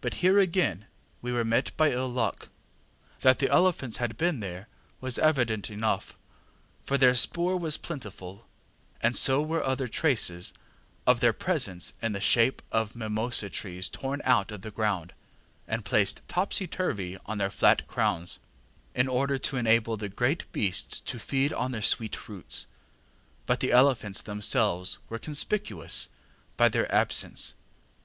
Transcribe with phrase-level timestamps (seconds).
[0.00, 0.86] But here again
[1.22, 2.48] we were met by ill luck.
[3.20, 4.66] That the elephants had been there
[5.00, 6.18] was evident enough,
[6.82, 8.48] for their spoor was plentiful,
[9.00, 10.54] and so were other traces
[11.06, 15.12] of their presence in the shape of mimosa trees torn out of the ground,
[15.68, 18.40] and placed topsy turvy on their flat crowns,
[18.92, 22.66] in order to enable the great beasts to feed on their sweet roots;
[23.46, 26.08] but the elephants themselves were conspicuous
[26.56, 27.54] by their absence.